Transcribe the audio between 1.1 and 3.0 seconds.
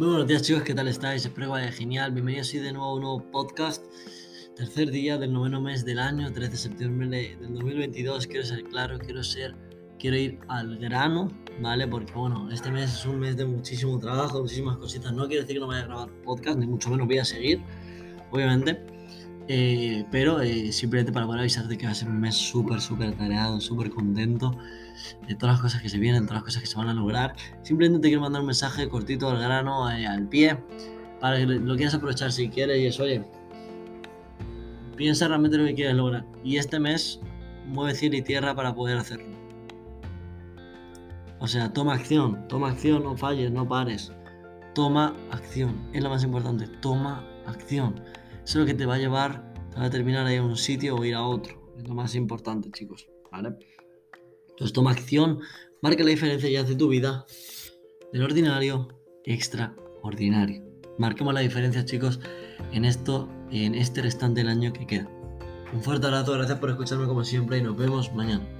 Espero que vaya genial. Bienvenidos de nuevo a un